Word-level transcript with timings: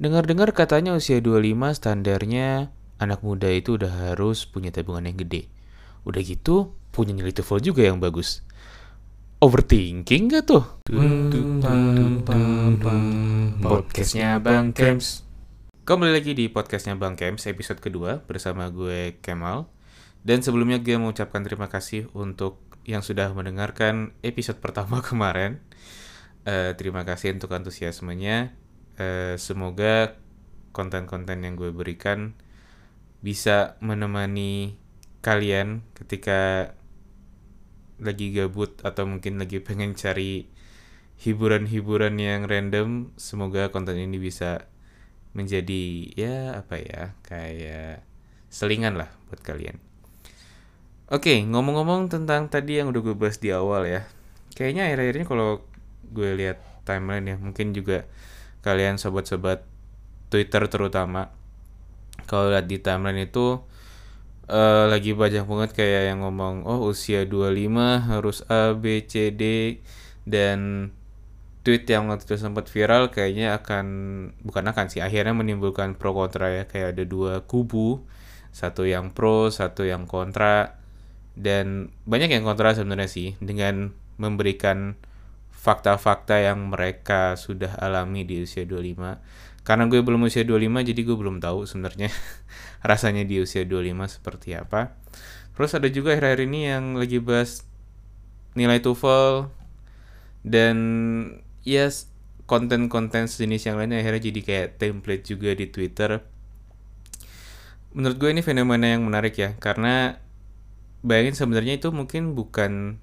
Dengar-dengar 0.00 0.56
katanya 0.56 0.96
usia 0.96 1.20
25 1.20 1.76
standarnya 1.76 2.72
anak 2.96 3.20
muda 3.20 3.52
itu 3.52 3.76
udah 3.76 4.08
harus 4.08 4.48
punya 4.48 4.72
tabungan 4.72 5.04
yang 5.12 5.20
gede. 5.20 5.52
Udah 6.08 6.24
gitu, 6.24 6.72
punya 6.88 7.12
nilai 7.12 7.36
TOEFL 7.36 7.60
juga 7.60 7.84
yang 7.84 8.00
bagus. 8.00 8.40
Overthinking 9.44 10.32
gak 10.32 10.48
tuh? 10.48 10.64
Podcastnya 13.60 14.40
Bang 14.40 14.72
Kems. 14.72 15.20
Kembali 15.84 16.16
lagi 16.16 16.32
di 16.32 16.48
podcastnya 16.48 16.96
Bang 16.96 17.20
Kems 17.20 17.44
episode 17.44 17.84
kedua 17.84 18.24
bersama 18.24 18.72
gue 18.72 19.20
Kemal. 19.20 19.68
Dan 20.24 20.40
sebelumnya 20.40 20.80
gue 20.80 20.96
mengucapkan 20.96 21.44
terima 21.44 21.68
kasih 21.68 22.08
untuk 22.16 22.56
yang 22.88 23.04
sudah 23.04 23.36
mendengarkan 23.36 24.16
episode 24.24 24.64
pertama 24.64 25.04
kemarin. 25.12 25.60
Uh, 26.48 26.72
terima 26.80 27.04
kasih 27.04 27.36
untuk 27.36 27.52
antusiasmenya. 27.52 28.56
Uh, 29.00 29.40
semoga 29.40 30.20
konten-konten 30.76 31.40
yang 31.40 31.56
gue 31.56 31.72
berikan 31.72 32.36
bisa 33.24 33.80
menemani 33.80 34.76
kalian 35.24 35.80
ketika 35.96 36.72
lagi 37.96 38.32
gabut 38.32 38.76
atau 38.84 39.08
mungkin 39.08 39.40
lagi 39.40 39.56
pengen 39.66 39.96
cari 39.96 40.52
hiburan-hiburan 41.20 42.16
yang 42.20 42.44
random. 42.44 43.16
Semoga 43.16 43.72
konten 43.72 43.96
ini 43.96 44.20
bisa 44.20 44.68
menjadi 45.30 46.10
ya 46.18 46.60
apa 46.60 46.76
ya 46.76 47.02
kayak 47.22 48.02
selingan 48.50 48.98
lah 48.98 49.08
buat 49.30 49.40
kalian. 49.40 49.78
Oke, 51.10 51.42
ngomong-ngomong 51.42 52.06
tentang 52.06 52.46
tadi 52.46 52.78
yang 52.78 52.90
udah 52.94 53.02
gue 53.02 53.16
bahas 53.18 53.38
di 53.38 53.50
awal 53.50 53.82
ya. 53.86 54.06
Kayaknya 54.54 54.90
akhir-akhir 54.90 55.14
ini 55.18 55.26
kalau 55.26 55.50
gue 56.10 56.30
lihat 56.38 56.58
timeline 56.86 57.26
ya, 57.34 57.36
mungkin 57.38 57.74
juga 57.74 58.06
kalian 58.60 59.00
sobat-sobat 59.00 59.64
Twitter 60.28 60.62
terutama 60.70 61.32
kalau 62.28 62.52
lihat 62.52 62.70
di 62.70 62.78
timeline 62.78 63.26
itu 63.26 63.60
uh, 64.50 64.84
lagi 64.90 65.14
banyak 65.14 65.46
banget 65.46 65.70
kayak 65.74 66.02
yang 66.14 66.20
ngomong 66.26 66.66
oh 66.66 66.90
usia 66.90 67.24
25 67.24 68.10
harus 68.10 68.44
A 68.50 68.76
B 68.76 69.02
C 69.06 69.30
D 69.34 69.78
dan 70.26 70.90
tweet 71.60 71.84
yang 71.84 72.08
waktu 72.08 72.24
itu 72.24 72.36
sempat 72.40 72.72
viral 72.72 73.12
kayaknya 73.12 73.52
akan 73.60 73.86
bukan 74.40 74.64
akan 74.72 74.86
sih 74.88 75.04
akhirnya 75.04 75.36
menimbulkan 75.36 75.96
pro 75.96 76.16
kontra 76.16 76.48
ya. 76.50 76.64
Kayak 76.64 76.96
ada 76.96 77.04
dua 77.04 77.34
kubu 77.44 78.02
satu 78.50 78.88
yang 78.88 79.14
pro 79.14 79.52
satu 79.52 79.86
yang 79.86 80.10
kontra 80.10 80.80
dan 81.38 81.94
banyak 82.08 82.34
yang 82.34 82.42
kontra 82.42 82.74
sebenarnya 82.74 83.06
sih 83.06 83.28
dengan 83.38 83.94
memberikan 84.20 84.98
fakta-fakta 85.60 86.40
yang 86.40 86.72
mereka 86.72 87.36
sudah 87.36 87.76
alami 87.76 88.24
di 88.24 88.40
usia 88.40 88.64
25. 88.64 89.20
Karena 89.60 89.84
gue 89.92 90.00
belum 90.00 90.24
usia 90.24 90.40
25 90.40 90.88
jadi 90.88 91.00
gue 91.04 91.16
belum 91.20 91.36
tahu 91.44 91.68
sebenarnya 91.68 92.08
rasanya 92.90 93.28
di 93.28 93.44
usia 93.44 93.68
25 93.68 93.92
seperti 94.08 94.56
apa. 94.56 94.96
Terus 95.52 95.76
ada 95.76 95.92
juga 95.92 96.16
akhir-akhir 96.16 96.40
ini 96.48 96.60
yang 96.72 96.96
lagi 96.96 97.20
bahas 97.20 97.68
nilai 98.56 98.80
TOEFL 98.80 99.52
dan 100.48 100.76
yes, 101.68 102.08
konten-konten 102.48 103.28
sejenis 103.28 103.68
yang 103.68 103.76
lainnya 103.76 104.00
akhirnya 104.00 104.32
jadi 104.32 104.40
kayak 104.40 104.68
template 104.80 105.28
juga 105.28 105.52
di 105.52 105.68
Twitter. 105.68 106.24
Menurut 107.92 108.16
gue 108.16 108.32
ini 108.32 108.40
fenomena 108.40 108.88
yang 108.88 109.04
menarik 109.04 109.36
ya 109.36 109.52
karena 109.60 110.16
bayangin 111.04 111.36
sebenarnya 111.36 111.76
itu 111.76 111.92
mungkin 111.92 112.32
bukan 112.32 112.96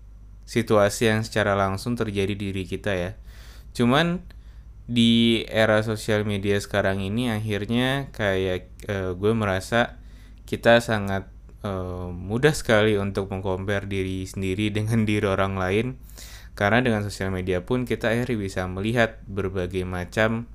situasi 0.47 1.11
yang 1.11 1.21
secara 1.27 1.53
langsung 1.53 1.99
terjadi 1.99 2.33
di 2.33 2.55
diri 2.55 2.63
kita 2.63 2.95
ya. 2.95 3.11
Cuman 3.75 4.23
di 4.87 5.43
era 5.51 5.83
sosial 5.83 6.23
media 6.23 6.55
sekarang 6.63 7.03
ini 7.03 7.27
akhirnya 7.27 8.07
kayak 8.15 8.71
uh, 8.87 9.11
gue 9.19 9.35
merasa 9.35 9.99
kita 10.47 10.79
sangat 10.79 11.27
uh, 11.67 12.07
mudah 12.07 12.55
sekali 12.55 12.95
untuk 12.95 13.27
mengcompare 13.27 13.83
diri 13.83 14.23
sendiri 14.23 14.71
dengan 14.77 15.03
diri 15.03 15.27
orang 15.27 15.59
lain 15.59 15.99
karena 16.55 16.81
dengan 16.81 17.03
sosial 17.05 17.29
media 17.29 17.61
pun 17.61 17.83
kita 17.83 18.15
akhirnya 18.15 18.39
bisa 18.39 18.61
melihat 18.65 19.21
berbagai 19.27 19.83
macam 19.83 20.47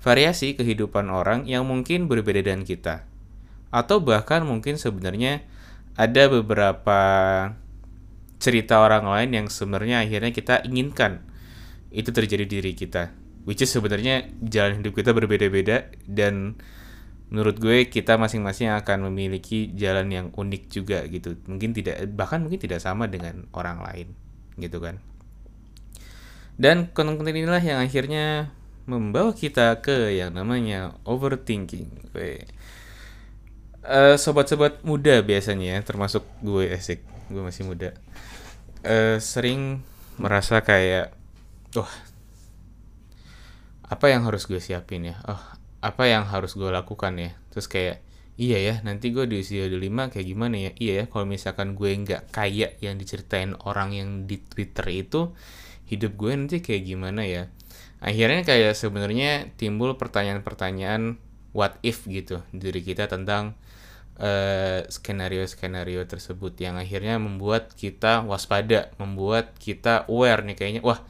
variasi 0.00 0.56
kehidupan 0.56 1.12
orang 1.12 1.44
yang 1.44 1.68
mungkin 1.68 2.08
berbeda 2.08 2.40
dengan 2.40 2.64
kita 2.64 3.04
atau 3.68 4.00
bahkan 4.00 4.48
mungkin 4.48 4.80
sebenarnya 4.80 5.44
ada 5.94 6.26
beberapa 6.26 7.00
cerita 8.44 8.84
orang 8.84 9.08
lain 9.08 9.30
yang 9.32 9.46
sebenarnya 9.48 10.04
akhirnya 10.04 10.28
kita 10.28 10.68
inginkan 10.68 11.24
itu 11.88 12.12
terjadi 12.12 12.44
di 12.44 12.60
diri 12.60 12.72
kita. 12.76 13.16
Which 13.48 13.64
is 13.64 13.72
sebenarnya 13.72 14.28
jalan 14.44 14.84
hidup 14.84 14.92
kita 15.00 15.16
berbeda-beda 15.16 15.88
dan 16.04 16.60
menurut 17.32 17.56
gue 17.56 17.88
kita 17.88 18.20
masing-masing 18.20 18.68
akan 18.76 19.08
memiliki 19.08 19.72
jalan 19.72 20.12
yang 20.12 20.26
unik 20.36 20.62
juga 20.68 21.08
gitu. 21.08 21.40
Mungkin 21.48 21.72
tidak 21.72 22.04
bahkan 22.12 22.44
mungkin 22.44 22.60
tidak 22.60 22.84
sama 22.84 23.08
dengan 23.08 23.48
orang 23.56 23.80
lain 23.80 24.08
gitu 24.60 24.84
kan. 24.84 25.00
Dan 26.60 26.92
konten-konten 26.92 27.34
inilah 27.34 27.64
yang 27.64 27.80
akhirnya 27.80 28.52
membawa 28.84 29.32
kita 29.32 29.80
ke 29.80 30.12
yang 30.20 30.36
namanya 30.36 30.92
overthinking. 31.08 32.12
Gue 32.12 32.44
uh, 33.84 34.16
sobat-sobat 34.16 34.80
muda 34.82 35.20
biasanya 35.20 35.80
termasuk 35.84 36.24
gue 36.40 36.72
asik 36.72 37.04
gue 37.30 37.42
masih 37.44 37.64
muda. 37.68 37.92
Uh, 38.84 39.16
sering 39.20 39.80
merasa 40.20 40.60
kayak 40.60 41.16
wah 41.72 41.90
apa 43.84 44.06
yang 44.10 44.24
harus 44.28 44.48
gue 44.48 44.60
siapin 44.60 45.08
ya? 45.12 45.16
Oh 45.28 45.40
apa 45.84 46.08
yang 46.08 46.24
harus 46.28 46.56
gue 46.56 46.68
lakukan 46.68 47.16
ya? 47.20 47.36
Terus 47.52 47.68
kayak 47.68 48.00
iya 48.34 48.58
ya 48.58 48.74
nanti 48.82 49.14
gue 49.14 49.28
di 49.30 49.40
usia 49.40 49.68
25 49.68 50.12
kayak 50.16 50.26
gimana 50.26 50.56
ya? 50.56 50.70
Iya 50.80 50.92
ya 50.92 51.04
kalau 51.08 51.24
misalkan 51.28 51.76
gue 51.76 51.90
nggak 51.92 52.32
kayak 52.32 52.80
yang 52.80 52.96
diceritain 52.96 53.52
orang 53.64 53.92
yang 53.92 54.08
di 54.24 54.40
twitter 54.40 54.88
itu 54.90 55.32
hidup 55.84 56.16
gue 56.16 56.32
nanti 56.32 56.56
kayak 56.64 56.82
gimana 56.88 57.24
ya? 57.28 57.52
Akhirnya 58.04 58.44
kayak 58.44 58.76
sebenarnya 58.76 59.48
timbul 59.56 59.96
pertanyaan-pertanyaan 59.96 61.16
what 61.56 61.80
if? 61.80 62.04
gitu 62.04 62.44
diri 62.52 62.84
kita 62.84 63.08
tentang 63.08 63.56
Eh, 63.56 63.63
skenario-skenario 64.86 66.02
uh, 66.02 66.08
tersebut 66.08 66.54
yang 66.62 66.78
akhirnya 66.78 67.18
membuat 67.18 67.74
kita 67.74 68.22
waspada, 68.22 68.94
membuat 69.02 69.58
kita 69.58 70.06
aware 70.06 70.46
nih 70.46 70.54
kayaknya, 70.54 70.82
wah 70.86 71.02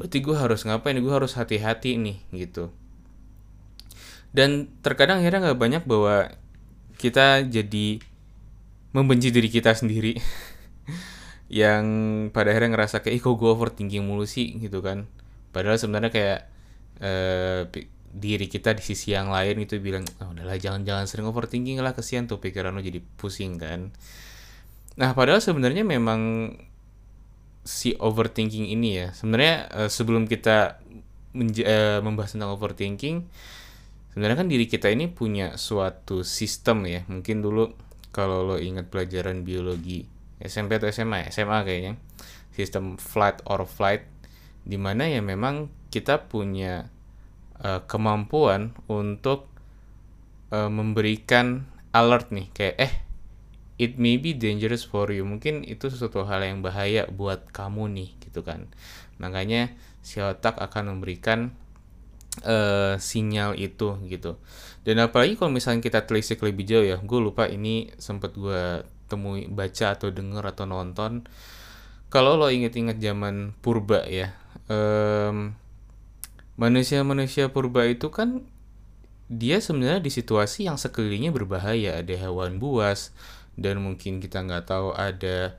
berarti 0.00 0.24
gue 0.24 0.32
harus 0.32 0.64
ngapain, 0.64 0.96
gue 0.96 1.12
harus 1.12 1.36
hati-hati 1.36 2.00
nih 2.00 2.18
gitu. 2.32 2.72
Dan 4.32 4.72
terkadang 4.80 5.20
akhirnya 5.20 5.52
nggak 5.52 5.60
banyak 5.60 5.82
bahwa 5.84 6.32
kita 6.96 7.44
jadi 7.44 8.00
membenci 8.96 9.28
diri 9.28 9.48
kita 9.52 9.76
sendiri. 9.76 10.16
Yang 11.48 11.84
pada 12.32 12.52
akhirnya 12.52 12.76
ngerasa 12.76 13.00
kayak 13.00 13.14
ih 13.18 13.22
kok 13.24 13.36
gue 13.36 13.50
overthinking 13.50 14.04
mulu 14.04 14.24
sih? 14.24 14.56
gitu 14.56 14.80
kan. 14.80 15.08
Padahal 15.52 15.80
sebenarnya 15.80 16.12
kayak 16.12 16.40
uh, 17.00 17.68
diri 18.08 18.48
kita 18.48 18.72
di 18.72 18.82
sisi 18.82 19.12
yang 19.12 19.28
lain 19.28 19.60
itu 19.60 19.76
bilang 19.78 20.02
oh, 20.24 20.32
udahlah 20.32 20.56
jangan-jangan 20.56 21.04
sering 21.04 21.28
overthinking 21.28 21.78
lah 21.84 21.92
kesian 21.92 22.24
tuh 22.24 22.40
pikiran 22.40 22.72
lo 22.72 22.80
jadi 22.80 23.00
pusing 23.20 23.60
kan. 23.60 23.92
Nah 24.98 25.12
padahal 25.12 25.44
sebenarnya 25.44 25.84
memang 25.84 26.52
si 27.62 27.92
overthinking 28.00 28.72
ini 28.72 29.04
ya 29.04 29.06
sebenarnya 29.12 29.68
uh, 29.70 29.90
sebelum 29.92 30.24
kita 30.24 30.80
uh, 31.36 32.00
membahas 32.00 32.32
tentang 32.32 32.56
overthinking 32.56 33.28
sebenarnya 34.16 34.36
kan 34.40 34.48
diri 34.48 34.64
kita 34.64 34.88
ini 34.88 35.12
punya 35.12 35.54
suatu 35.60 36.24
sistem 36.24 36.88
ya. 36.88 37.04
Mungkin 37.06 37.44
dulu 37.44 37.70
kalau 38.10 38.42
lo 38.42 38.56
ingat 38.56 38.88
pelajaran 38.88 39.44
biologi 39.44 40.08
SMP 40.40 40.80
atau 40.80 40.88
SMA 40.88 41.28
SMA 41.28 41.58
kayaknya 41.66 41.92
sistem 42.56 42.98
flight 42.98 43.44
or 43.46 43.62
flight 43.68 44.02
di 44.66 44.74
mana 44.74 45.06
ya 45.06 45.22
memang 45.22 45.70
kita 45.94 46.26
punya 46.26 46.90
uh, 47.62 47.82
kemampuan 47.86 48.74
untuk 48.86 49.50
uh, 50.50 50.70
memberikan 50.70 51.66
alert 51.90 52.30
nih 52.30 52.48
kayak 52.52 52.76
eh 52.78 52.94
it 53.78 53.94
may 53.96 54.18
be 54.18 54.34
dangerous 54.34 54.82
for 54.82 55.08
you. 55.14 55.22
Mungkin 55.22 55.62
itu 55.64 55.86
sesuatu 55.88 56.26
hal 56.26 56.42
yang 56.42 56.60
bahaya 56.60 57.06
buat 57.08 57.48
kamu 57.54 57.88
nih 57.94 58.10
gitu 58.28 58.42
kan. 58.42 58.66
Makanya 59.22 59.72
si 60.02 60.18
otak 60.18 60.58
akan 60.58 60.98
memberikan 60.98 61.54
uh, 62.42 62.98
sinyal 62.98 63.54
itu 63.54 63.96
gitu. 64.10 64.36
Dan 64.82 64.98
apalagi 65.02 65.38
kalau 65.38 65.54
misalnya 65.54 65.82
kita 65.82 66.04
telisik 66.04 66.42
lebih 66.42 66.66
jauh 66.66 66.86
ya 66.86 66.98
gue 66.98 67.20
lupa 67.22 67.46
ini 67.46 67.90
sempat 67.96 68.34
gue 68.34 68.82
temui 69.08 69.48
baca 69.48 69.94
atau 69.94 70.10
denger 70.10 70.42
atau 70.42 70.66
nonton. 70.66 71.24
Kalau 72.08 72.40
lo 72.40 72.48
inget-inget 72.48 72.96
zaman 72.98 73.52
purba 73.60 74.00
ya 74.08 74.32
um, 74.72 75.52
manusia-manusia 76.58 77.48
purba 77.54 77.86
itu 77.86 78.10
kan 78.10 78.42
dia 79.30 79.62
sebenarnya 79.62 80.02
di 80.02 80.10
situasi 80.10 80.66
yang 80.66 80.76
sekelilingnya 80.76 81.30
berbahaya. 81.30 82.02
Ada 82.02 82.28
hewan 82.28 82.58
buas 82.58 83.14
dan 83.54 83.78
mungkin 83.80 84.18
kita 84.18 84.42
nggak 84.42 84.66
tahu 84.66 84.92
ada 84.92 85.56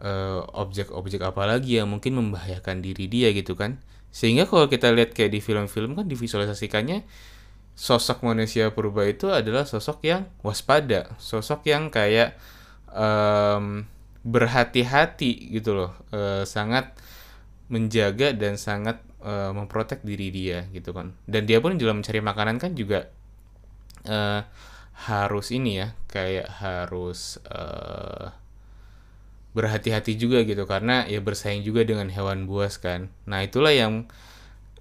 uh, 0.00 0.42
objek-objek 0.56 1.20
apa 1.20 1.44
lagi 1.44 1.76
yang 1.78 1.92
mungkin 1.92 2.16
membahayakan 2.16 2.80
diri 2.80 3.06
dia 3.06 3.30
gitu 3.36 3.54
kan. 3.54 3.78
Sehingga 4.08 4.48
kalau 4.48 4.72
kita 4.72 4.88
lihat 4.90 5.12
kayak 5.12 5.36
di 5.36 5.40
film-film 5.44 5.92
kan 5.92 6.08
divisualisasikannya 6.08 7.04
sosok 7.78 8.26
manusia 8.26 8.74
purba 8.74 9.06
itu 9.06 9.30
adalah 9.30 9.62
sosok 9.62 10.02
yang 10.02 10.26
waspada, 10.42 11.14
sosok 11.22 11.68
yang 11.70 11.94
kayak 11.94 12.34
um, 12.90 13.86
berhati-hati 14.26 15.54
gitu 15.54 15.78
loh, 15.78 15.92
uh, 16.10 16.42
sangat 16.42 16.90
menjaga 17.70 18.34
dan 18.34 18.58
sangat 18.58 18.98
uh, 19.22 19.50
memprotek 19.54 20.04
diri 20.04 20.28
dia 20.30 20.66
gitu 20.70 20.94
kan. 20.94 21.14
Dan 21.24 21.46
dia 21.48 21.58
pun 21.58 21.74
dalam 21.78 22.02
mencari 22.02 22.20
makanan 22.22 22.56
kan 22.62 22.72
juga 22.74 23.10
uh, 24.06 24.42
harus 25.08 25.54
ini 25.54 25.78
ya, 25.78 25.94
kayak 26.10 26.48
harus 26.58 27.38
uh, 27.46 28.34
berhati-hati 29.58 30.14
juga 30.14 30.46
gitu 30.46 30.68
karena 30.70 31.02
ya 31.10 31.18
bersaing 31.18 31.66
juga 31.66 31.82
dengan 31.82 32.06
hewan 32.12 32.46
buas 32.46 32.78
kan. 32.78 33.10
Nah 33.26 33.42
itulah 33.42 33.74
yang 33.74 34.06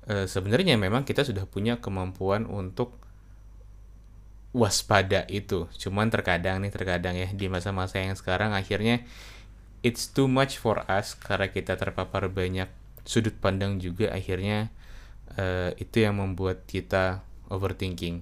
e, 0.06 0.30
sebenarnya 0.30 0.78
memang 0.78 1.02
kita 1.02 1.26
sudah 1.26 1.50
punya 1.50 1.82
kemampuan 1.82 2.46
untuk 2.46 2.94
waspada 4.54 5.26
itu. 5.34 5.66
Cuman 5.82 6.14
terkadang 6.14 6.62
nih 6.62 6.70
terkadang 6.70 7.18
ya 7.18 7.26
di 7.34 7.50
masa-masa 7.50 7.98
yang 7.98 8.14
sekarang 8.14 8.54
akhirnya 8.54 9.02
it's 9.82 10.06
too 10.06 10.30
much 10.30 10.62
for 10.62 10.86
us 10.86 11.18
karena 11.18 11.50
kita 11.50 11.74
terpapar 11.74 12.30
banyak 12.30 12.70
sudut 13.08 13.34
pandang 13.40 13.80
juga 13.80 14.12
akhirnya 14.12 14.68
uh, 15.40 15.72
itu 15.80 16.04
yang 16.04 16.20
membuat 16.20 16.68
kita 16.68 17.24
overthinking. 17.48 18.22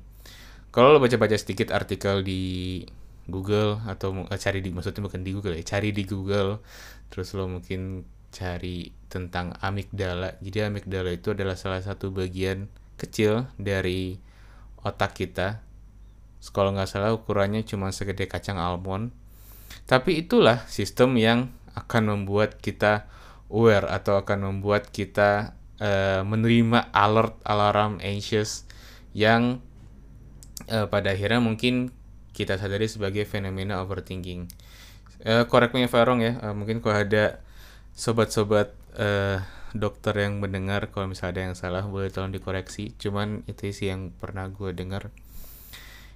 Kalau 0.69 0.93
lo 0.93 1.01
baca-baca 1.01 1.33
sedikit 1.33 1.73
artikel 1.73 2.21
di 2.21 2.85
Google 3.25 3.81
atau 3.89 4.13
uh, 4.13 4.37
cari 4.37 4.61
di 4.61 4.69
maksudnya 4.69 5.01
bukan 5.01 5.25
di 5.25 5.33
Google 5.33 5.57
ya, 5.57 5.65
cari 5.65 5.89
di 5.89 6.05
Google 6.05 6.61
terus 7.09 7.33
lo 7.33 7.49
mungkin 7.49 8.05
cari 8.29 8.93
tentang 9.09 9.57
amigdala. 9.57 10.37
Jadi 10.43 10.69
amigdala 10.69 11.09
itu 11.15 11.33
adalah 11.33 11.57
salah 11.57 11.81
satu 11.81 12.13
bagian 12.13 12.69
kecil 13.01 13.49
dari 13.57 14.21
otak 14.85 15.17
kita. 15.17 15.65
Kalau 16.53 16.77
nggak 16.77 16.85
salah 16.85 17.09
ukurannya 17.09 17.65
cuma 17.65 17.89
segede 17.89 18.29
kacang 18.29 18.61
almond. 18.61 19.09
Tapi 19.89 20.21
itulah 20.21 20.61
sistem 20.69 21.17
yang 21.17 21.49
akan 21.73 22.13
membuat 22.13 22.61
kita 22.61 23.09
aware 23.50 23.88
atau 23.88 24.21
akan 24.21 24.51
membuat 24.51 24.89
kita 24.89 25.53
uh, 25.81 26.21
menerima 26.25 26.89
alert, 26.92 27.38
alarm, 27.45 28.01
anxious 28.01 28.65
yang 29.15 29.62
uh, 30.71 30.88
pada 30.89 31.13
akhirnya 31.13 31.39
mungkin 31.39 31.94
kita 32.36 32.59
sadari 32.59 32.89
sebagai 32.92 33.24
fenomena 33.24 33.80
overthinking. 33.80 34.50
Uh, 35.24 35.47
correct 35.47 35.71
me 35.71 35.88
if 35.88 35.95
I'm 35.95 36.03
wrong 36.03 36.21
ya. 36.21 36.38
Uh, 36.44 36.53
mungkin 36.57 36.83
kalau 36.83 37.00
ada 37.00 37.39
sobat-sobat 37.95 38.75
uh, 39.00 39.39
dokter 39.75 40.15
yang 40.15 40.39
mendengar 40.39 40.88
kalau 40.89 41.12
misalnya 41.12 41.31
ada 41.31 41.42
yang 41.51 41.56
salah 41.59 41.83
boleh 41.83 42.07
tolong 42.07 42.31
dikoreksi 42.31 42.95
cuman 42.95 43.44
itu 43.45 43.75
sih 43.75 43.92
yang 43.92 44.15
pernah 44.15 44.47
gue 44.47 44.71
dengar 44.71 45.12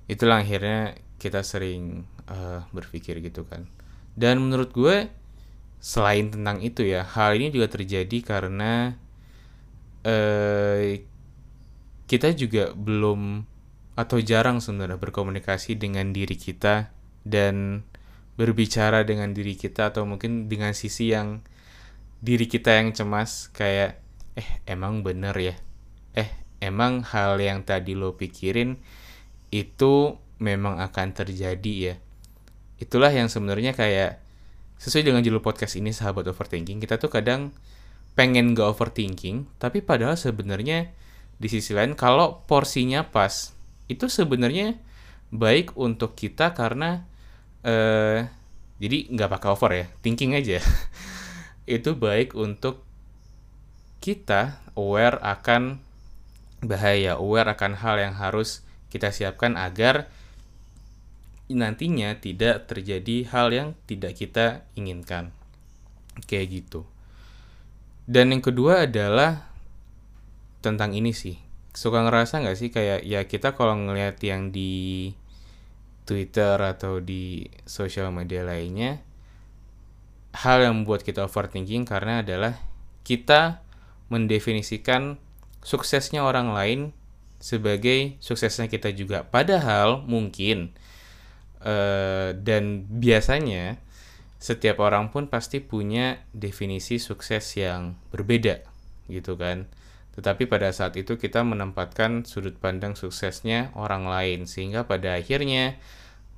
itulah 0.07 0.39
akhirnya 0.39 0.95
kita 1.19 1.43
sering 1.43 2.07
uh, 2.31 2.63
berpikir 2.71 3.19
gitu 3.19 3.43
kan 3.43 3.67
dan 4.15 4.39
menurut 4.39 4.71
gue 4.71 5.11
selain 5.79 6.27
tentang 6.27 6.59
itu 6.59 6.83
ya 6.83 7.07
hal 7.07 7.39
ini 7.39 7.55
juga 7.55 7.71
terjadi 7.71 8.19
karena 8.19 8.99
uh, 10.03 10.83
kita 12.09 12.35
juga 12.35 12.75
belum 12.75 13.47
atau 13.95 14.19
jarang 14.23 14.63
sebenarnya 14.63 14.99
berkomunikasi 14.99 15.75
dengan 15.75 16.11
diri 16.15 16.35
kita 16.39 16.91
dan 17.27 17.83
berbicara 18.39 19.03
dengan 19.03 19.35
diri 19.35 19.59
kita 19.59 19.91
atau 19.91 20.07
mungkin 20.07 20.47
dengan 20.47 20.71
sisi 20.71 21.11
yang 21.11 21.43
diri 22.23 22.47
kita 22.47 22.79
yang 22.79 22.95
cemas 22.95 23.51
kayak 23.51 23.99
eh 24.39 24.49
emang 24.63 25.03
bener 25.03 25.35
ya? 25.35 25.55
Eh 26.15 26.31
emang 26.63 27.03
hal 27.03 27.35
yang 27.43 27.67
tadi 27.67 27.95
lo 27.95 28.15
pikirin 28.15 28.79
itu 29.51 30.15
memang 30.39 30.79
akan 30.79 31.07
terjadi 31.11 31.73
ya? 31.75 31.95
Itulah 32.79 33.11
yang 33.11 33.27
sebenarnya 33.27 33.75
kayak 33.75 34.23
sesuai 34.79 35.11
dengan 35.11 35.21
judul 35.21 35.43
podcast 35.43 35.75
ini 35.75 35.91
sahabat 35.91 36.25
overthinking 36.31 36.79
kita 36.79 36.95
tuh 36.95 37.11
kadang 37.11 37.51
pengen 38.15 38.55
gak 38.55 38.73
overthinking 38.73 39.45
tapi 39.59 39.83
padahal 39.83 40.15
sebenarnya 40.15 40.95
di 41.39 41.47
sisi 41.47 41.75
lain 41.75 41.95
kalau 41.95 42.43
porsinya 42.47 43.07
pas 43.07 43.51
itu 43.91 44.07
sebenarnya 44.07 44.79
baik 45.29 45.77
untuk 45.77 46.17
kita 46.17 46.57
karena 46.57 47.05
eh 47.61 48.39
jadi 48.79 49.11
nggak 49.11 49.29
pakai 49.29 49.49
over 49.51 49.71
ya 49.75 49.85
thinking 49.99 50.33
aja. 50.33 50.63
Itu 51.67 51.99
baik 51.99 52.33
untuk 52.33 52.87
kita 53.99 54.63
aware 54.79 55.19
akan 55.19 55.83
bahaya, 56.63 57.19
aware 57.19 57.51
akan 57.51 57.75
hal 57.75 57.99
yang 57.99 58.15
harus 58.15 58.63
kita 58.87 59.11
siapkan 59.11 59.59
agar 59.59 60.07
nantinya 61.49 62.17
tidak 62.21 62.69
terjadi 62.69 63.25
hal 63.29 63.49
yang 63.49 63.67
tidak 63.89 64.17
kita 64.17 64.65
inginkan. 64.77 65.33
Kayak 66.29 66.63
gitu. 66.63 66.85
Dan 68.09 68.33
yang 68.33 68.41
kedua 68.41 68.89
adalah 68.89 69.49
tentang 70.65 70.93
ini 70.93 71.13
sih. 71.13 71.37
Suka 71.73 72.01
ngerasa 72.01 72.41
nggak 72.41 72.57
sih 72.57 72.69
kayak 72.73 73.05
ya 73.05 73.25
kita 73.29 73.53
kalau 73.53 73.77
ngelihat 73.77 74.17
yang 74.25 74.49
di 74.49 75.13
Twitter 76.09 76.57
atau 76.57 76.97
di 76.97 77.45
sosial 77.69 78.09
media 78.09 78.41
lainnya 78.41 79.05
hal 80.33 80.65
yang 80.65 80.81
membuat 80.81 81.05
kita 81.05 81.25
overthinking 81.25 81.85
karena 81.85 82.25
adalah 82.25 82.57
kita 83.05 83.61
mendefinisikan 84.09 85.21
suksesnya 85.61 86.25
orang 86.25 86.53
lain 86.53 86.79
sebagai 87.39 88.19
suksesnya 88.19 88.67
kita 88.67 88.89
juga. 88.93 89.25
Padahal 89.25 90.03
mungkin 90.05 90.73
uh, 91.63 92.35
dan 92.35 92.87
biasanya 92.87 93.79
setiap 94.39 94.79
orang 94.79 95.11
pun 95.11 95.27
pasti 95.27 95.59
punya 95.59 96.23
definisi 96.31 96.95
sukses 96.95 97.43
yang 97.59 97.99
berbeda 98.11 98.63
gitu 99.11 99.35
kan. 99.35 99.67
Tetapi 100.15 100.47
pada 100.51 100.71
saat 100.75 100.95
itu 100.99 101.15
kita 101.15 101.43
menempatkan 101.43 102.27
sudut 102.27 102.55
pandang 102.59 102.95
suksesnya 102.95 103.71
orang 103.75 104.07
lain 104.07 104.47
sehingga 104.47 104.87
pada 104.87 105.15
akhirnya 105.15 105.79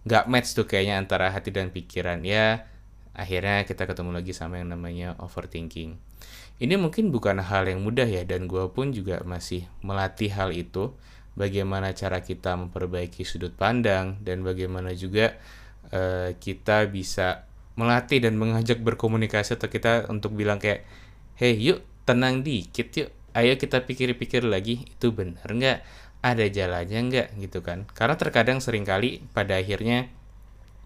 nggak 0.05 0.25
match 0.29 0.57
tuh 0.57 0.65
kayaknya 0.65 0.97
antara 0.97 1.29
hati 1.29 1.53
dan 1.53 1.69
pikiran 1.69 2.25
ya 2.25 2.65
akhirnya 3.11 3.67
kita 3.67 3.85
ketemu 3.85 4.17
lagi 4.17 4.31
sama 4.31 4.59
yang 4.59 4.71
namanya 4.71 5.19
overthinking. 5.19 5.99
Ini 6.61 6.77
mungkin 6.77 7.09
bukan 7.09 7.41
hal 7.41 7.67
yang 7.67 7.81
mudah 7.81 8.05
ya 8.05 8.21
dan 8.21 8.45
gue 8.45 8.69
pun 8.69 8.93
juga 8.93 9.19
masih 9.25 9.65
melatih 9.81 10.29
hal 10.31 10.53
itu. 10.53 10.93
Bagaimana 11.31 11.95
cara 11.95 12.19
kita 12.19 12.59
memperbaiki 12.59 13.23
sudut 13.23 13.55
pandang 13.55 14.19
dan 14.19 14.43
bagaimana 14.43 14.91
juga 14.91 15.39
uh, 15.95 16.35
kita 16.35 16.91
bisa 16.91 17.47
melatih 17.79 18.19
dan 18.19 18.35
mengajak 18.35 18.83
berkomunikasi 18.83 19.55
atau 19.55 19.71
kita 19.71 20.11
untuk 20.11 20.35
bilang 20.35 20.59
kayak, 20.59 20.83
hey 21.39 21.55
yuk 21.55 21.81
tenang 22.03 22.43
dikit 22.43 22.91
yuk, 22.91 23.09
ayo 23.31 23.55
kita 23.55 23.87
pikir-pikir 23.87 24.43
lagi 24.43 24.83
itu 24.83 25.15
benar 25.15 25.47
nggak, 25.47 25.79
ada 26.21 26.45
jalannya 26.51 26.99
nggak? 27.07 27.27
Gitu 27.39 27.59
kan? 27.63 27.87
Karena 27.95 28.19
terkadang 28.19 28.59
sering 28.59 28.83
kali 28.83 29.23
pada 29.31 29.55
akhirnya 29.57 30.11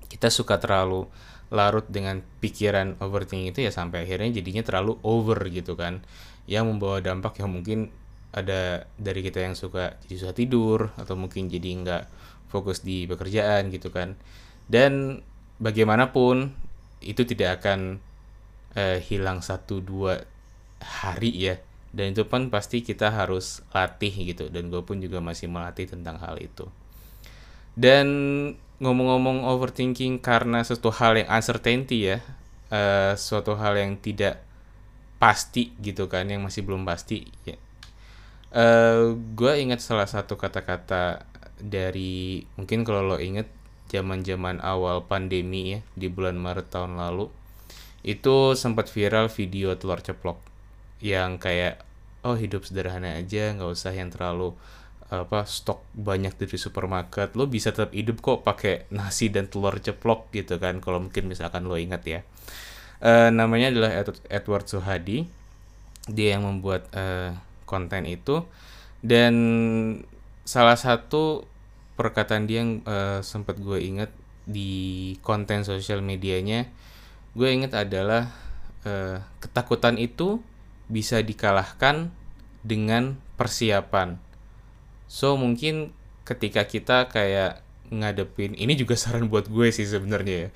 kita 0.07 0.29
suka 0.29 0.61
terlalu 0.61 1.09
larut 1.53 1.85
dengan 1.89 2.21
pikiran 2.41 2.97
overthinking 3.01 3.53
itu 3.53 3.59
ya 3.65 3.71
sampai 3.73 4.05
akhirnya 4.05 4.41
jadinya 4.41 4.63
terlalu 4.65 4.97
over 5.01 5.41
gitu 5.49 5.73
kan. 5.73 6.05
Yang 6.45 6.65
membawa 6.69 7.01
dampak 7.01 7.41
yang 7.41 7.49
mungkin 7.49 7.89
ada 8.35 8.83
dari 8.99 9.23
kita 9.23 9.39
yang 9.39 9.55
suka 9.55 9.95
jadi 10.03 10.15
susah 10.19 10.35
tidur 10.35 10.91
atau 10.99 11.15
mungkin 11.15 11.47
jadi 11.47 11.69
nggak 11.79 12.03
fokus 12.51 12.83
di 12.83 13.07
pekerjaan 13.07 13.71
gitu 13.71 13.89
kan 13.89 14.19
dan 14.67 15.23
bagaimanapun 15.63 16.51
itu 16.99 17.23
tidak 17.23 17.63
akan 17.63 18.03
uh, 18.75 18.99
hilang 18.99 19.39
satu 19.39 19.79
dua 19.79 20.19
hari 20.83 21.31
ya 21.31 21.55
dan 21.95 22.11
itu 22.11 22.27
pun 22.27 22.51
pasti 22.51 22.83
kita 22.83 23.07
harus 23.07 23.63
latih 23.71 24.11
gitu 24.11 24.51
dan 24.51 24.67
gue 24.67 24.83
pun 24.83 24.99
juga 24.99 25.23
masih 25.23 25.47
melatih 25.47 25.87
tentang 25.87 26.19
hal 26.19 26.35
itu 26.43 26.67
dan 27.75 28.07
ngomong-ngomong 28.79 29.47
overthinking 29.47 30.19
karena 30.19 30.63
suatu 30.63 30.91
hal 30.91 31.15
yang 31.19 31.29
uncertainty 31.31 32.11
ya, 32.11 32.19
uh, 32.71 33.15
suatu 33.15 33.55
hal 33.55 33.79
yang 33.79 33.95
tidak 33.99 34.43
pasti 35.19 35.71
gitu 35.79 36.11
kan, 36.11 36.27
yang 36.27 36.43
masih 36.43 36.67
belum 36.67 36.83
pasti. 36.83 37.23
Ya. 37.47 37.55
Uh, 38.51 38.59
eh, 38.59 39.03
gue 39.33 39.51
ingat 39.61 39.81
salah 39.81 40.05
satu 40.09 40.37
kata-kata 40.37 41.25
dari 41.57 42.43
mungkin 42.59 42.83
kalau 42.83 43.15
lo 43.15 43.17
inget 43.17 43.47
zaman-zaman 43.89 44.59
awal 44.59 45.05
pandemi 45.05 45.77
ya 45.77 45.79
di 45.95 46.11
bulan 46.11 46.35
Maret 46.35 46.67
tahun 46.73 46.99
lalu 46.99 47.31
itu 48.05 48.53
sempat 48.53 48.91
viral 48.91 49.31
video 49.31 49.73
telur 49.79 50.01
ceplok 50.01 50.37
yang 51.01 51.41
kayak 51.41 51.81
oh 52.25 52.37
hidup 52.37 52.65
sederhana 52.65 53.17
aja 53.17 53.53
nggak 53.53 53.71
usah 53.71 53.93
yang 53.93 54.09
terlalu 54.09 54.53
apa 55.05 55.45
stok 55.45 55.85
banyak 55.93 56.33
dari 56.33 56.57
supermarket. 56.57 57.37
Lo 57.37 57.45
bisa 57.45 57.69
tetap 57.69 57.93
hidup 57.93 58.25
kok 58.25 58.41
pakai 58.41 58.89
nasi 58.89 59.29
dan 59.29 59.45
telur 59.45 59.77
ceplok 59.77 60.33
gitu 60.33 60.57
kan 60.57 60.81
kalau 60.81 60.97
mungkin 60.97 61.29
misalkan 61.29 61.69
lo 61.69 61.77
ingat 61.77 62.01
ya. 62.05 62.19
Uh, 63.03 63.29
namanya 63.29 63.69
adalah 63.69 63.91
Edward 64.33 64.65
Suhadi. 64.65 65.29
Dia 66.09 66.37
yang 66.37 66.45
membuat 66.45 66.89
uh, 66.93 67.37
konten 67.65 68.07
itu. 68.07 68.45
Dan 69.05 69.33
salah 70.45 70.77
satu 70.77 71.45
perkataan 71.99 72.45
dia 72.45 72.61
yang 72.61 72.85
uh, 72.85 73.19
sempat 73.25 73.57
gue 73.57 73.81
inget 73.81 74.11
di 74.45 75.13
konten 75.25 75.65
sosial 75.65 76.05
medianya 76.05 76.69
gue 77.35 77.51
inget 77.51 77.75
adalah 77.75 78.31
uh, 78.87 79.19
ketakutan 79.43 79.99
itu 79.99 80.39
bisa 80.87 81.19
dikalahkan 81.19 82.09
dengan 82.63 83.19
persiapan. 83.35 84.15
So 85.11 85.35
mungkin 85.35 85.91
ketika 86.23 86.63
kita 86.65 87.11
kayak 87.11 87.61
ngadepin 87.91 88.55
ini 88.55 88.73
juga 88.79 88.95
saran 88.97 89.27
buat 89.27 89.51
gue 89.51 89.69
sih 89.75 89.83
sebenarnya 89.83 90.47
ya. 90.47 90.49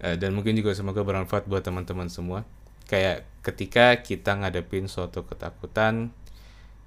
Uh, 0.00 0.16
dan 0.16 0.32
mungkin 0.32 0.56
juga 0.56 0.72
semoga 0.72 1.04
bermanfaat 1.04 1.44
buat 1.44 1.60
teman-teman 1.60 2.08
semua. 2.08 2.48
Kayak 2.88 3.28
ketika 3.44 4.00
kita 4.00 4.32
ngadepin 4.40 4.88
suatu 4.88 5.28
ketakutan 5.28 6.08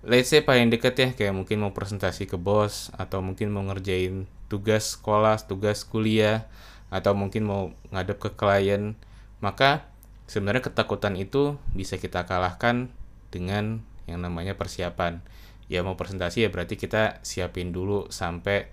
let's 0.06 0.30
say 0.30 0.46
paling 0.46 0.70
deket 0.70 0.96
ya 0.98 1.10
kayak 1.14 1.34
mungkin 1.34 1.64
mau 1.64 1.74
presentasi 1.74 2.30
ke 2.30 2.38
bos 2.38 2.94
atau 2.94 3.26
mungkin 3.26 3.50
mau 3.50 3.66
ngerjain 3.66 4.30
tugas 4.48 4.96
sekolah, 4.96 5.42
tugas 5.44 5.84
kuliah 5.84 6.46
atau 6.88 7.12
mungkin 7.18 7.44
mau 7.44 7.62
ngadep 7.92 8.18
ke 8.18 8.30
klien, 8.40 8.96
maka 9.44 9.92
sebenarnya 10.28 10.72
ketakutan 10.72 11.20
itu 11.20 11.60
bisa 11.76 12.00
kita 12.00 12.24
kalahkan 12.24 12.92
dengan 13.28 13.84
yang 14.08 14.24
namanya 14.24 14.56
persiapan. 14.56 15.20
Ya 15.68 15.84
mau 15.84 16.00
presentasi 16.00 16.48
ya 16.48 16.50
berarti 16.50 16.80
kita 16.80 17.20
siapin 17.28 17.76
dulu 17.76 18.08
sampai 18.08 18.72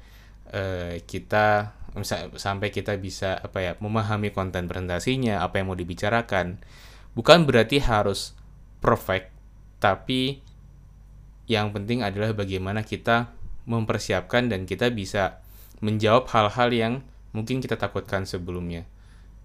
uh, 0.55 0.95
kita 1.03 1.75
sampai 2.39 2.75
kita 2.75 2.95
bisa 2.99 3.39
apa 3.39 3.59
ya 3.63 3.73
memahami 3.83 4.31
konten 4.31 4.71
presentasinya, 4.71 5.43
apa 5.43 5.59
yang 5.59 5.75
mau 5.75 5.79
dibicarakan. 5.79 6.63
Bukan 7.19 7.47
berarti 7.47 7.83
harus 7.83 8.35
perfect, 8.79 9.31
tapi 9.83 10.44
yang 11.45 11.73
penting 11.77 12.01
adalah 12.01 12.33
bagaimana 12.33 12.85
kita 12.85 13.33
mempersiapkan 13.65 14.49
dan 14.49 14.65
kita 14.65 14.93
bisa 14.93 15.41
menjawab 15.81 16.29
hal-hal 16.33 16.71
yang 16.73 16.95
mungkin 17.37 17.61
kita 17.61 17.77
takutkan 17.77 18.25
sebelumnya. 18.25 18.89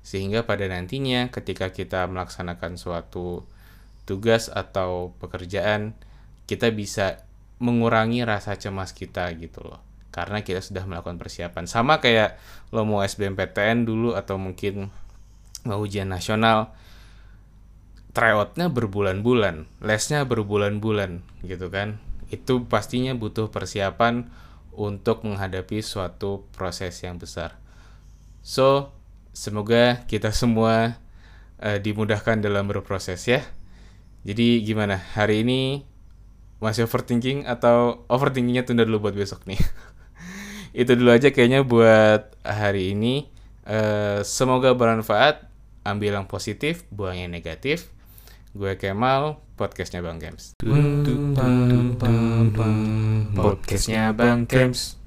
Sehingga 0.04 0.48
pada 0.48 0.64
nantinya 0.68 1.28
ketika 1.28 1.76
kita 1.76 2.08
melaksanakan 2.08 2.80
suatu 2.80 3.44
tugas 4.08 4.48
atau 4.48 5.12
pekerjaan, 5.20 5.94
kita 6.48 6.72
bisa 6.72 7.28
mengurangi 7.60 8.24
rasa 8.24 8.56
cemas 8.56 8.96
kita 8.96 9.28
gitu 9.36 9.62
loh. 9.62 9.84
Karena 10.10 10.42
kita 10.42 10.64
sudah 10.64 10.88
melakukan 10.88 11.20
persiapan. 11.20 11.68
Sama 11.70 12.00
kayak 12.00 12.40
lo 12.74 12.88
mau 12.88 13.04
SBMPTN 13.04 13.86
dulu 13.86 14.16
atau 14.16 14.40
mungkin 14.40 14.90
mau 15.68 15.84
ujian 15.84 16.08
nasional, 16.08 16.72
tryoutnya 18.20 18.68
berbulan-bulan, 18.68 19.64
lesnya 19.80 20.28
berbulan-bulan 20.28 21.24
gitu 21.48 21.72
kan. 21.72 22.04
Itu 22.28 22.68
pastinya 22.68 23.16
butuh 23.16 23.48
persiapan 23.48 24.28
untuk 24.76 25.24
menghadapi 25.24 25.80
suatu 25.80 26.44
proses 26.52 27.00
yang 27.00 27.16
besar. 27.16 27.56
So, 28.44 28.92
semoga 29.32 30.04
kita 30.12 30.36
semua 30.36 31.00
uh, 31.64 31.80
dimudahkan 31.80 32.44
dalam 32.44 32.68
berproses 32.68 33.24
ya. 33.24 33.40
Jadi 34.28 34.68
gimana? 34.68 35.00
Hari 35.16 35.48
ini 35.48 35.88
masih 36.60 36.92
overthinking 36.92 37.48
atau 37.48 38.04
overthinkingnya 38.12 38.68
tunda 38.68 38.84
dulu 38.84 39.08
buat 39.08 39.16
besok 39.16 39.48
nih? 39.48 39.64
Itu 40.84 41.00
dulu 41.00 41.16
aja 41.16 41.32
kayaknya 41.32 41.64
buat 41.64 42.36
hari 42.44 42.92
ini. 43.00 43.32
Uh, 43.64 44.28
semoga 44.28 44.76
bermanfaat. 44.76 45.48
Ambil 45.88 46.20
yang 46.20 46.28
positif, 46.28 46.84
buang 46.92 47.16
yang 47.16 47.32
negatif. 47.32 47.88
Gue 48.60 48.76
Kemal, 48.76 49.40
podcastnya 49.56 50.04
Bang 50.04 50.20
Games. 50.20 50.52
Podcastnya 53.32 54.12
Bang 54.12 54.52
Games. 54.52 54.99